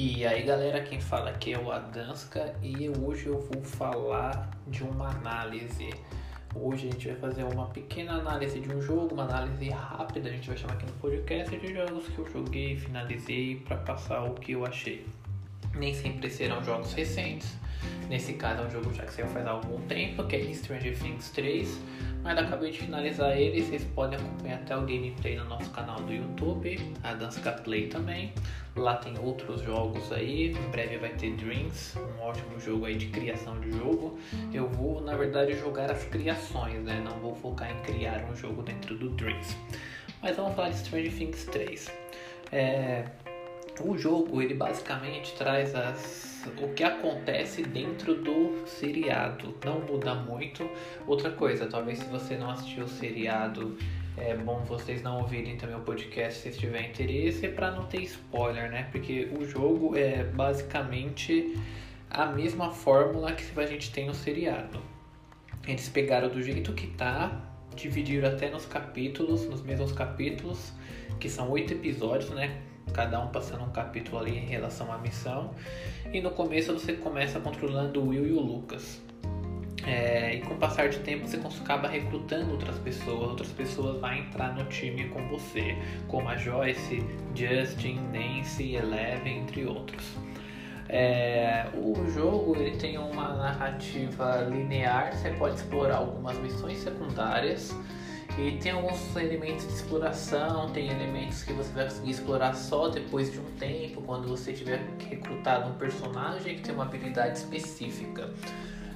[0.00, 4.84] E aí galera, quem fala aqui é o Adanska e hoje eu vou falar de
[4.84, 5.90] uma análise.
[6.54, 10.32] Hoje a gente vai fazer uma pequena análise de um jogo, uma análise rápida, a
[10.32, 14.34] gente vai chamar aqui no podcast de jogos que eu joguei, finalizei para passar o
[14.34, 15.04] que eu achei.
[15.74, 17.56] Nem sempre serão jogos recentes,
[18.08, 21.30] nesse caso é um jogo já que saiu faz algum tempo, que é Stranger Things
[21.30, 21.80] 3
[22.22, 23.62] mas acabei de finalizar ele.
[23.62, 28.32] Vocês podem acompanhar até o gameplay no nosso canal do YouTube, a Danska Play também.
[28.76, 30.50] Lá tem outros jogos aí.
[30.50, 34.18] Em breve vai ter Dreams, um ótimo jogo aí de criação de jogo.
[34.52, 37.00] Eu vou, na verdade, jogar as criações, né?
[37.04, 39.56] Não vou focar em criar um jogo dentro do Dreams.
[40.20, 41.92] Mas vamos falar de Stranger Things 3.
[42.52, 43.04] É,
[43.80, 49.54] o jogo ele basicamente traz as, o que acontece dentro do seriado.
[49.64, 50.68] Não muda muito.
[51.06, 53.76] Outra coisa, talvez se você não assistiu o seriado,
[54.16, 58.70] é bom vocês não ouvirem também o podcast se tiver interesse, para não ter spoiler,
[58.70, 58.88] né?
[58.90, 61.56] Porque o jogo é basicamente
[62.10, 64.80] a mesma fórmula que a gente tem no seriado.
[65.66, 67.44] Eles pegaram do jeito que tá,
[67.76, 70.72] dividiram até nos capítulos, nos mesmos capítulos,
[71.20, 72.62] que são oito episódios, né?
[72.92, 75.54] Cada um passando um capítulo ali em relação à missão.
[76.12, 79.00] E no começo você começa controlando o Will e o Lucas.
[79.86, 84.12] É, e com o passar de tempo você acaba recrutando outras pessoas, outras pessoas vão
[84.12, 85.76] entrar no time com você,
[86.08, 87.02] como a Joyce,
[87.34, 90.04] Justin, Nancy, Eleven, entre outros.
[90.90, 97.74] É, o jogo ele tem uma narrativa linear, você pode explorar algumas missões secundárias
[98.38, 103.32] e tem alguns elementos de exploração, tem elementos que você vai conseguir explorar só depois
[103.32, 104.80] de um tempo, quando você tiver
[105.10, 108.30] recrutado um personagem que tem uma habilidade específica.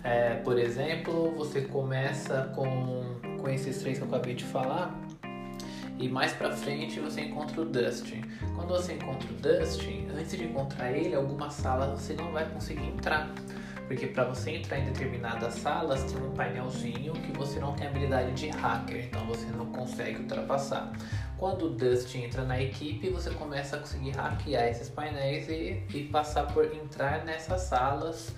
[0.05, 3.05] É, por exemplo, você começa com,
[3.41, 4.97] com esses três que eu acabei de falar,
[5.99, 8.23] e mais pra frente você encontra o Dustin.
[8.55, 12.87] Quando você encontra o Dustin, antes de encontrar ele, algumas salas você não vai conseguir
[12.87, 13.33] entrar
[13.87, 18.33] porque para você entrar em determinadas salas tem um painelzinho que você não tem habilidade
[18.33, 20.93] de hacker, então você não consegue ultrapassar.
[21.37, 26.05] Quando o Dust entra na equipe, você começa a conseguir hackear esses painéis e, e
[26.05, 28.35] passar por entrar nessas salas.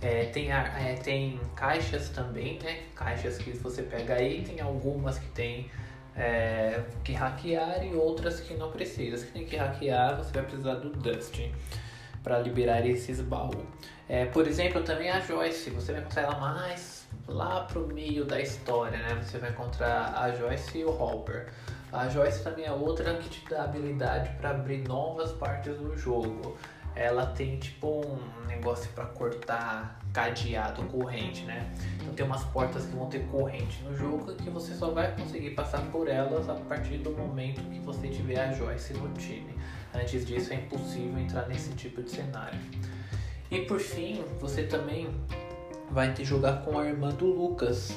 [0.00, 2.84] É, tem, é, tem caixas também, né?
[2.94, 5.70] Caixas que você pega aí, tem algumas que tem
[6.16, 9.18] é, que hackear e outras que não precisa.
[9.18, 11.38] Se tem que hackear, você vai precisar do Dust
[12.26, 13.54] para liberar esses baús.
[14.08, 18.40] É, por exemplo, também a Joyce, você vai encontrar ela mais lá pro meio da
[18.40, 19.22] história, né?
[19.22, 21.46] Você vai encontrar a Joyce e o Hopper.
[21.92, 26.58] A Joyce também é outra que te dá habilidade para abrir novas partes do jogo.
[26.96, 31.72] Ela tem tipo um negócio para cortar cadeado, corrente, né?
[32.00, 35.50] Então tem umas portas que vão ter corrente no jogo que você só vai conseguir
[35.50, 39.54] passar por elas a partir do momento que você tiver a Joyce no time.
[40.00, 42.58] Antes disso é impossível entrar nesse tipo de cenário.
[43.50, 45.08] E por fim, você também
[45.90, 47.96] vai ter jogar com a irmã do Lucas.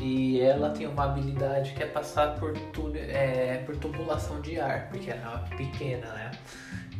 [0.00, 4.88] E ela tem uma habilidade que é passar por, tu, é, por tubulação de ar,
[4.88, 6.30] porque ela é pequena, né?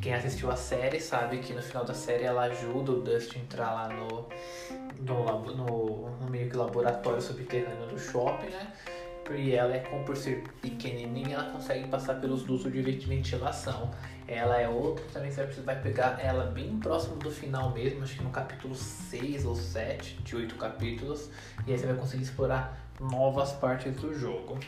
[0.01, 3.43] Quem assistiu a série sabe que no final da série ela ajuda o Dustin a
[3.43, 4.29] entrar lá no,
[5.01, 8.73] no, no, no meio que laboratório subterrâneo do shopping, né?
[9.33, 13.91] E ela é como por ser pequenininha, ela consegue passar pelos dutos de ventilação.
[14.29, 18.25] Ela é outra, também você vai pegar ela bem próximo do final mesmo, acho que
[18.25, 21.31] no capítulo 6 ou 7 de 8 capítulos,
[21.67, 24.59] e aí você vai conseguir explorar novas partes do jogo.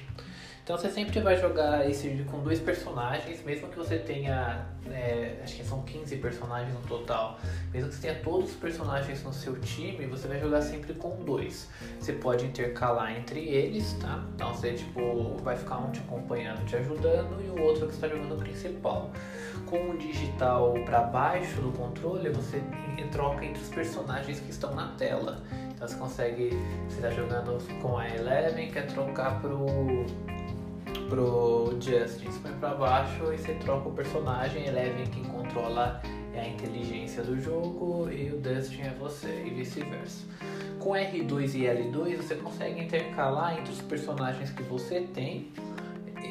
[0.67, 5.55] Então você sempre vai jogar esse com dois personagens, mesmo que você tenha, é, acho
[5.55, 7.39] que são 15 personagens no total,
[7.73, 11.23] mesmo que você tenha todos os personagens no seu time, você vai jogar sempre com
[11.23, 11.71] dois.
[12.01, 14.25] Você pode intercalar entre eles, tá?
[14.35, 18.09] Então você tipo vai ficar um te acompanhando, te ajudando e o outro que está
[18.09, 19.13] jogando o principal.
[19.67, 22.61] Com o digital para baixo do controle, você
[23.13, 25.43] troca entre os personagens que estão na tela.
[25.75, 26.51] Então você consegue,
[26.89, 29.65] você está jogando com a Eleven, quer trocar pro
[31.09, 36.01] pro Justin, você põe pra baixo e você troca o personagem, Eleven quem controla
[36.35, 40.27] é a inteligência do jogo e o Dustin é você e vice-versa.
[40.79, 45.51] Com R2 e L2 você consegue intercalar entre os personagens que você tem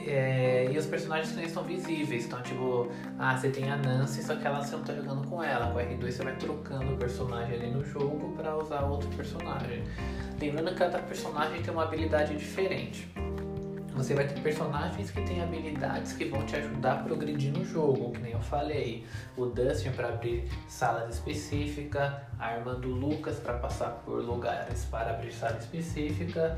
[0.08, 2.26] é, e os personagens que estão visíveis.
[2.26, 2.88] Então, tipo,
[3.18, 5.72] ah, você tem a Nancy, só que ela você não tá jogando com ela.
[5.72, 9.84] Com R2 você vai trocando o personagem ali no jogo para usar outro personagem.
[10.40, 13.10] Lembrando que cada personagem tem uma habilidade diferente.
[13.96, 18.12] Você vai ter personagens que têm habilidades que vão te ajudar a progredir no jogo,
[18.12, 19.06] que nem eu falei.
[19.38, 25.12] O Dustin para abrir salas específicas, a irmã do Lucas para passar por lugares para
[25.12, 26.58] abrir sala específica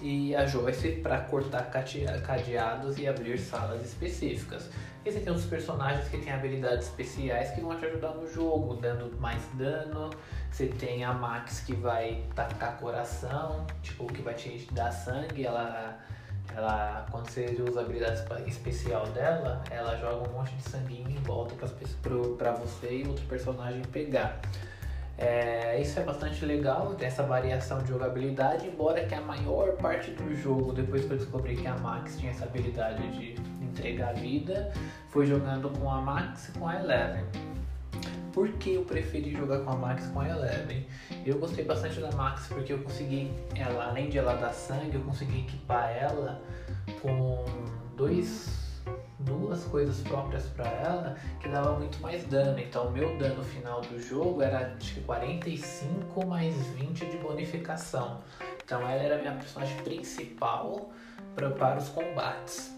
[0.00, 4.70] e a joystick para cortar cadeados e abrir salas específicas.
[5.04, 8.74] E você tem uns personagens que têm habilidades especiais que vão te ajudar no jogo,
[8.74, 10.10] dando mais dano.
[10.50, 15.46] Você tem a Max que vai tacar coração, tipo, que vai te dar sangue.
[15.46, 15.98] Ela,
[16.54, 21.22] ela quando você usa a habilidade especial dela, ela joga um monte de sanguinho em
[21.22, 21.54] volta
[22.38, 24.40] para você e outro personagem pegar.
[25.18, 30.34] É, isso é bastante legal, essa variação de jogabilidade, embora que a maior parte do
[30.34, 34.70] jogo, depois que eu descobri que a Max tinha essa habilidade de entregar vida,
[35.08, 37.24] foi jogando com a Max e com a Eleven.
[38.36, 40.86] Por que eu preferi jogar com a Max com a Eleven?
[41.24, 45.00] Eu gostei bastante da Max porque eu consegui, ela, além de ela dar sangue, eu
[45.00, 46.42] consegui equipar ela
[47.00, 47.46] com
[47.96, 48.82] dois
[49.20, 52.58] duas coisas próprias para ela que dava muito mais dano.
[52.58, 58.20] Então, o meu dano final do jogo era de 45 mais 20 de bonificação.
[58.62, 60.90] Então, ela era a minha personagem principal
[61.34, 62.74] para os combates.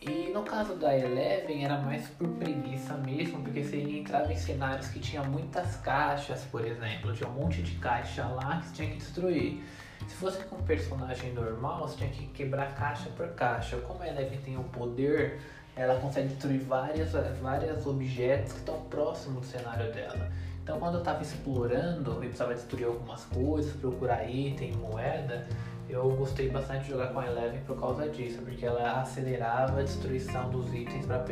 [0.00, 4.88] E no caso da Eleven era mais por preguiça mesmo, porque você entrava em cenários
[4.88, 8.90] que tinha muitas caixas, por exemplo, tinha um monte de caixa lá que você tinha
[8.90, 9.62] que destruir.
[10.06, 13.78] Se fosse com um personagem normal, você tinha que quebrar caixa por caixa.
[13.78, 15.40] Como a Eleven tem o poder
[15.76, 20.30] ela consegue destruir várias, vários objetos que estão próximos do cenário dela.
[20.62, 25.46] Então, quando eu estava explorando e precisava destruir algumas coisas, procurar item, moeda,
[25.88, 29.82] eu gostei bastante de jogar com a Eleven por causa disso, porque ela acelerava a
[29.82, 31.24] destruição dos itens pra,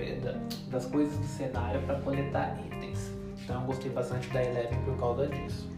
[0.71, 3.13] das coisas do cenário para coletar itens.
[3.43, 5.69] Então, eu gostei bastante da Eleven por causa disso.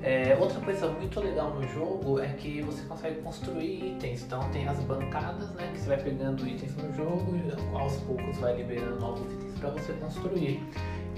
[0.00, 4.22] É, outra coisa muito legal no jogo é que você consegue construir itens.
[4.22, 8.38] Então tem as bancadas, né, que você vai pegando itens no jogo e aos poucos
[8.38, 10.62] vai liberando novos itens para você construir.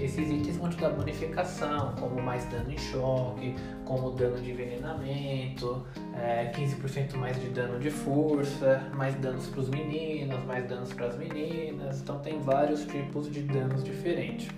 [0.01, 3.53] Esses itens vão te dar bonificação, como mais dano em choque,
[3.85, 9.69] como dano de envenenamento, é, 15% mais de dano de força, mais danos para os
[9.69, 12.01] meninos, mais danos para as meninas.
[12.01, 14.49] Então tem vários tipos de danos diferentes.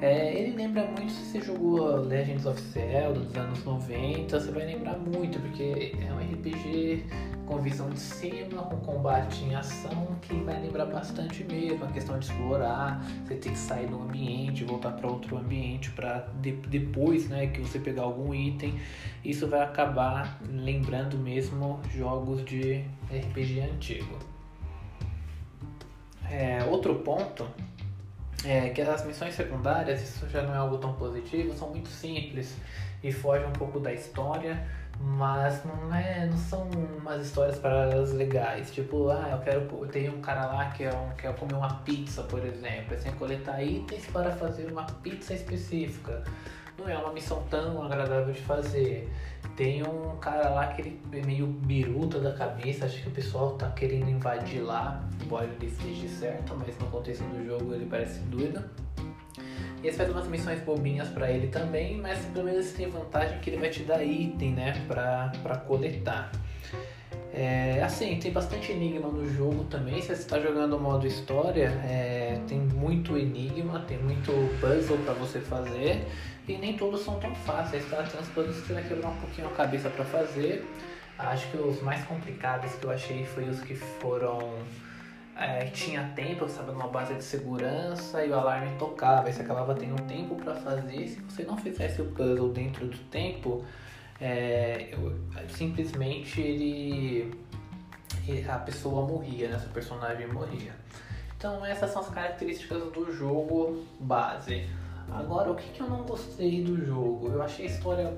[0.00, 4.64] É, ele lembra muito se você jogou Legends of Zelda dos anos 90, você vai
[4.64, 7.04] lembrar muito, porque é um RPG
[7.44, 12.18] com visão de cima, com combate em ação, que vai lembrar bastante mesmo a questão
[12.18, 17.28] de explorar, você tem que sair do ambiente, voltar para outro ambiente para de, depois,
[17.28, 18.80] né, que você pegar algum item,
[19.22, 24.16] isso vai acabar lembrando mesmo jogos de RPG antigo.
[26.30, 27.44] É, outro ponto
[28.44, 32.56] é, que as missões secundárias, isso já não é algo tão positivo, são muito simples
[33.02, 34.66] e fogem um pouco da história,
[34.98, 38.70] mas não, é, não são umas histórias paradas legais.
[38.70, 39.86] Tipo, ah, eu quero.
[39.88, 42.94] Tem um cara lá que é um, quer comer uma pizza, por exemplo.
[42.94, 46.22] É sem coletar itens para fazer uma pizza específica.
[46.80, 49.06] Não é uma missão tão agradável de fazer.
[49.54, 53.52] Tem um cara lá que ele é meio biruta da cabeça, acho que o pessoal
[53.52, 58.20] tá querendo invadir lá, embora ele esteja certo, mas no contexto do jogo ele parece
[58.20, 58.64] doido.
[59.82, 63.50] E você faz umas missões bobinhas para ele também, mas pelo menos tem vantagem que
[63.50, 66.32] ele vai te dar item, né, pra, pra coletar.
[67.32, 70.00] É, assim, tem bastante enigma no jogo também.
[70.00, 75.14] Se você está jogando o modo história, é, tem muito enigma, tem muito puzzle para
[75.14, 76.04] você fazer
[76.48, 78.02] e nem todos são tão fáceis, tá?
[78.02, 80.66] Tem uns planos que você vai quebrar um pouquinho a cabeça para fazer.
[81.18, 84.58] Acho que os mais complicados que eu achei foi os que foram.
[85.36, 89.74] É, tinha tempo, estava numa base de segurança e o alarme tocava, e você acabava
[89.74, 91.08] tendo tempo para fazer.
[91.08, 93.64] Se você não fizesse o puzzle dentro do tempo,
[94.20, 97.32] é, eu, simplesmente ele,
[98.48, 99.58] a pessoa morria, né?
[99.58, 100.72] Seu personagem morria.
[101.36, 104.68] Então essas são as características do jogo base.
[105.10, 107.28] Agora, o que, que eu não gostei do jogo?
[107.28, 108.14] Eu achei a história.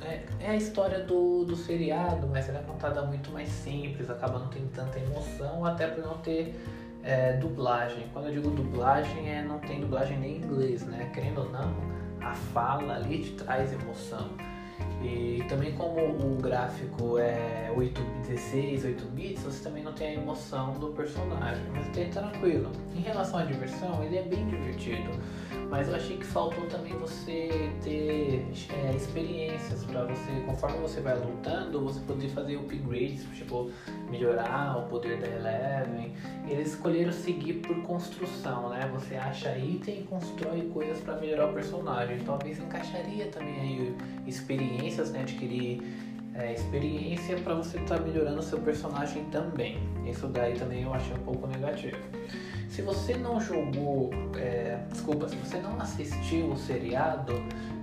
[0.00, 4.38] É, é, a história do, do seriado, mas ela é contada muito mais simples, acaba
[4.38, 6.54] não tendo tanta emoção, até por não ter
[7.02, 8.08] é, dublagem.
[8.12, 11.10] Quando eu digo dublagem, é não tem dublagem nem em inglês, né?
[11.14, 11.72] Querendo ou não,
[12.20, 14.30] a fala ali te traz emoção.
[15.04, 20.14] E também como o gráfico é 8, 16, 8 bits, você também não tem a
[20.14, 22.70] emoção do personagem, mas é tranquilo.
[22.96, 25.10] Em relação à diversão, ele é bem divertido.
[25.70, 31.18] Mas eu achei que faltou também você ter é, experiências para você, conforme você vai
[31.18, 33.70] lutando, você poder fazer upgrades, tipo,
[34.10, 36.14] melhorar o poder da Eleven.
[36.46, 38.88] Eles escolheram seguir por construção, né?
[38.92, 42.18] Você acha item e constrói coisas para melhorar o personagem.
[42.20, 45.20] Talvez encaixaria também aí experiências, né?
[45.20, 45.82] Adquirir
[46.34, 49.78] é, experiência para você estar tá melhorando seu personagem também.
[50.06, 51.96] Isso daí também eu achei um pouco negativo.
[52.68, 57.34] Se você não jogou, é, desculpa, se você não assistiu o seriado,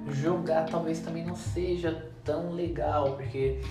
[0.10, 3.62] jogar talvez também não seja tão legal, porque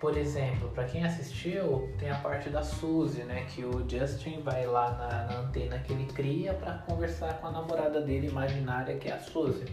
[0.00, 3.44] por exemplo, para quem assistiu, tem a parte da Suzy, né?
[3.50, 7.52] Que o Justin vai lá na, na antena que ele cria para conversar com a
[7.52, 9.66] namorada dele imaginária, que é a Suzy.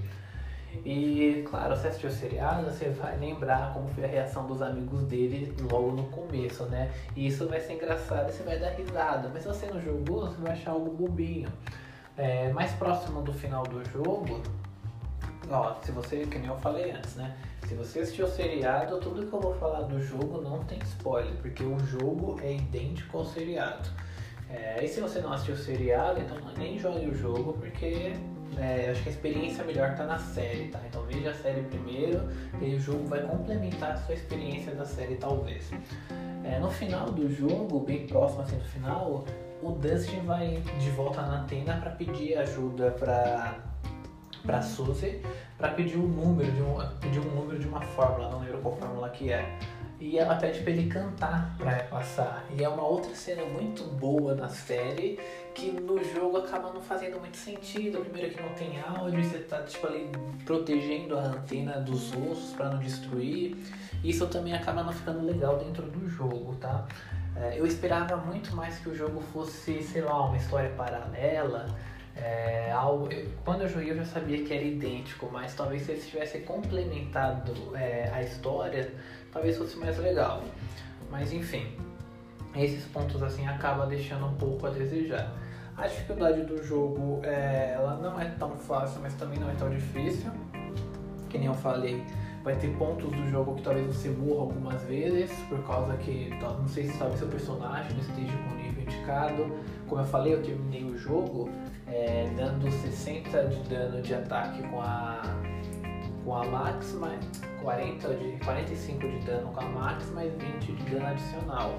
[0.85, 5.03] E, claro, você assistiu o seriado, você vai lembrar como foi a reação dos amigos
[5.03, 6.91] dele logo no começo, né?
[7.15, 9.29] E isso vai ser engraçado você vai dar risada.
[9.33, 11.49] Mas se você não jogou, você vai achar algo bobinho.
[12.17, 14.41] É, mais próximo do final do jogo,
[15.49, 17.35] ó, se você, que nem eu falei antes, né?
[17.67, 21.33] Se você assistiu o seriado, tudo que eu vou falar do jogo não tem spoiler,
[21.41, 23.89] porque o jogo é idêntico ao seriado.
[24.49, 28.13] É, e se você não assistiu o seriado, então nem jogue o jogo, porque
[28.57, 30.79] é, acho que a experiência melhor está na série, tá?
[30.87, 32.27] Então veja a série primeiro,
[32.61, 35.71] e o jogo vai complementar a sua experiência da série, talvez.
[36.43, 39.25] É, no final do jogo, bem próximo assim do final,
[39.61, 43.55] o Dustin vai de volta na antena para pedir ajuda para
[44.45, 45.21] para Suzy
[45.57, 48.75] para pedir um número de um pedir um número de uma fórmula, não lembro qual
[48.77, 49.57] fórmula que é.
[49.99, 52.45] E ela pede para ele cantar para passar.
[52.55, 55.19] E é uma outra cena muito boa na série
[55.55, 58.01] que no jogo acaba não fazendo muito sentido.
[58.01, 60.07] Primeiro que não tem áudio, você tá tipo ali
[60.45, 63.57] protegendo a antena dos ossos para não destruir.
[64.03, 66.85] Isso também acaba não ficando legal dentro do jogo, tá?
[67.35, 71.65] É, eu esperava muito mais que o jogo fosse, sei lá, uma história paralela.
[72.15, 75.91] É, algo, eu, quando eu joguei eu já sabia que era idêntico, mas talvez se
[75.91, 78.91] eles tivessem complementado é, a história,
[79.31, 80.43] talvez fosse mais legal.
[81.09, 81.67] Mas enfim,
[82.55, 85.33] esses pontos assim acaba deixando um pouco a desejar.
[85.75, 89.69] A dificuldade do jogo é, ela não é tão fácil, mas também não é tão
[89.69, 90.31] difícil.
[91.29, 92.03] Que nem eu falei,
[92.43, 96.67] vai ter pontos do jogo que talvez você morra algumas vezes, por causa que não
[96.67, 99.51] sei se talvez seu personagem esteja com o nível indicado.
[99.87, 101.49] Como eu falei, eu terminei o jogo
[101.87, 105.21] é, dando 60 de dano de ataque com a
[106.27, 107.25] com a Max, mais
[107.61, 111.73] 40 de 45 de dano com a Max, mais 20 de dano adicional.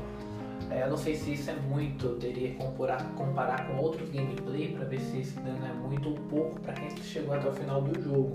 [0.71, 4.09] É, eu não sei se isso é muito, eu teria que comparar, comparar com outros
[4.09, 7.53] gameplay para ver se esse dano é muito ou pouco para quem chegou até o
[7.53, 8.33] final do jogo.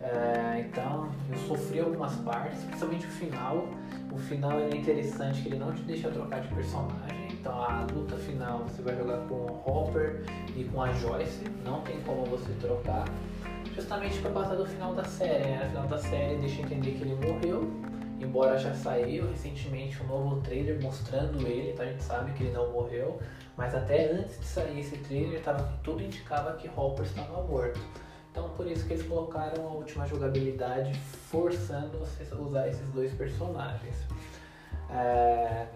[0.00, 3.68] É, então eu sofri algumas partes, principalmente o final.
[4.10, 7.28] O final é interessante que ele não te deixa trocar de personagem.
[7.32, 10.24] Então a luta final você vai jogar com o Hopper
[10.56, 13.04] e com a Joyce, não tem como você trocar.
[13.74, 15.64] Justamente por causa do final da série, né?
[15.64, 17.68] No final da série deixa entender que ele morreu
[18.20, 22.52] embora já saiu recentemente um novo trailer mostrando ele, então a gente sabe que ele
[22.52, 23.20] não morreu,
[23.56, 27.80] mas até antes de sair esse trailer, tava, tudo indicava que Hopper estava morto.
[28.30, 33.12] Então por isso que eles colocaram a última jogabilidade forçando você a usar esses dois
[33.12, 33.96] personagens.
[34.90, 35.66] É,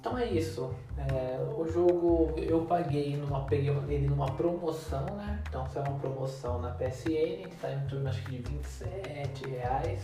[0.00, 0.74] então é isso.
[0.96, 5.42] É, o jogo eu paguei numa, peguei ele numa promoção, né?
[5.48, 9.48] Então se é uma promoção na PSN, que está em torno acho que de 27
[9.48, 10.02] reais.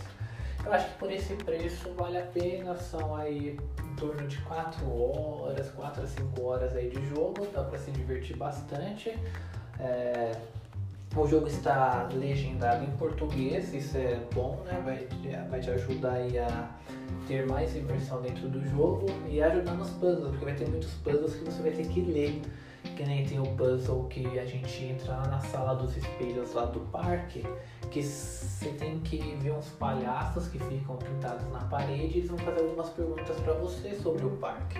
[0.65, 4.85] Eu acho que por esse preço vale a pena, são aí em torno de 4
[4.91, 9.17] horas, 4 a 5 horas aí de jogo, dá para se divertir bastante.
[9.79, 10.31] É,
[11.15, 14.81] o jogo está legendado em português, isso é bom, né?
[14.83, 15.07] Vai,
[15.49, 16.69] vai te ajudar aí a
[17.27, 21.35] ter mais imersão dentro do jogo e ajudar nos puzzles, porque vai ter muitos puzzles
[21.35, 22.41] que você vai ter que ler
[22.95, 26.79] que nem tem o puzzle que a gente entra na sala dos espelhos lá do
[26.79, 27.43] parque,
[27.91, 32.37] que você tem que ver uns palhaços que ficam pintados na parede e eles vão
[32.39, 34.79] fazer algumas perguntas para você sobre o parque.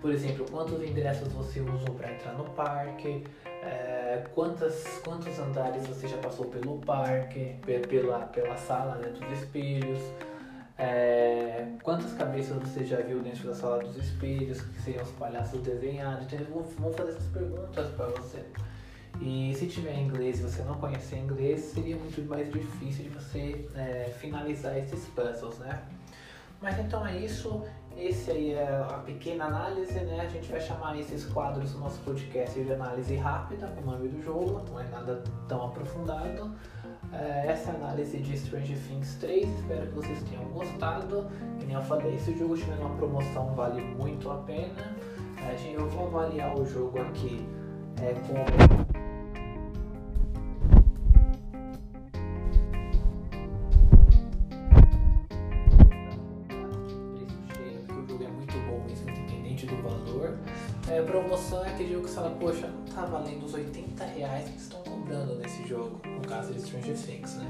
[0.00, 3.24] Por exemplo, quantos ingressos você usou para entrar no parque,
[3.66, 10.00] é, quantas, quantos andares você já passou pelo parque, pela, pela sala né, dos espelhos,
[10.78, 15.60] é, quantas cabeças você já viu dentro da sala dos espelhos, que seriam os palhaços
[15.62, 16.26] desenhados?
[16.26, 18.44] Então eles vão, fazer essas perguntas para você.
[19.20, 23.66] E se tiver inglês e você não conhecer inglês, seria muito mais difícil de você
[23.74, 25.82] é, finalizar esses puzzles, né?
[26.60, 27.62] Mas então é isso.
[27.96, 30.20] Esse aí é a pequena análise, né?
[30.20, 34.22] A gente vai chamar esses quadros do nosso podcast de análise rápida, o nome do
[34.22, 36.52] jogo, não é nada tão aprofundado.
[37.10, 41.26] É, essa é a análise de Stranger Things 3, espero que vocês tenham gostado.
[41.58, 44.74] Que nem eu falei, se o jogo tiver uma promoção vale muito a pena.
[45.38, 47.46] É, eu vou avaliar o jogo aqui
[48.02, 48.95] é, com
[61.76, 65.34] aquele jogo que você fala, poxa, não tá valendo os 80 reais que estão cobrando
[65.36, 67.48] nesse jogo, no caso de Stranger Things, né?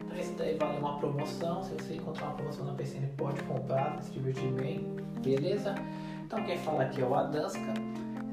[0.00, 4.00] Então esse daí vale uma promoção, se você encontrar uma promoção na PCN pode comprar,
[4.00, 4.86] se divertir bem,
[5.20, 5.74] beleza?
[6.24, 7.74] Então quem fala aqui é o Adanska,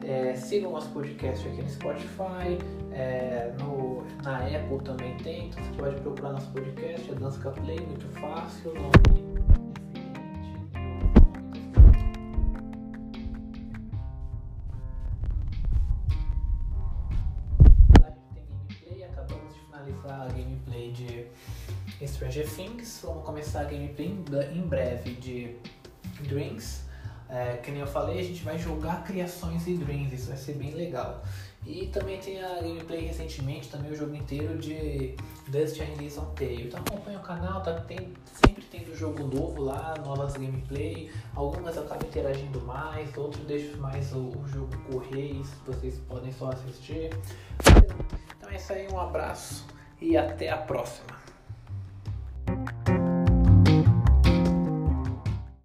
[0.03, 2.59] é, sigam nosso podcast aqui no Spotify,
[2.91, 8.07] é, no, na Apple também tem, então você pode procurar nosso podcast, Adanska Play, muito
[8.19, 9.30] fácil, nome
[22.31, 23.01] Stranger Things.
[23.03, 24.17] Vamos começar a gameplay
[24.53, 25.57] em breve de
[26.21, 26.81] Dreams.
[27.29, 30.53] É, que nem eu falei, a gente vai jogar criações e Dreams, isso vai ser
[30.53, 31.23] bem legal.
[31.65, 35.15] E também tem a gameplay recentemente, também o jogo inteiro de
[35.47, 36.67] Dust Release on Tale.
[36.67, 38.61] Então acompanha o canal, tá tem, sempre
[38.95, 41.11] jogo novo lá, novas gameplay.
[41.35, 46.31] Algumas eu acabo interagindo mais, outros deixo mais o, o jogo correr, isso vocês podem
[46.31, 47.09] só assistir.
[48.37, 49.65] Então é isso aí, um abraço
[49.99, 51.20] e até a próxima.